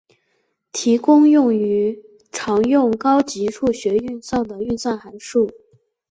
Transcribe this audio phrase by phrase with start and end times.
[0.71, 2.01] 提供用于
[2.31, 5.47] 常用高级数学运算的运算函数。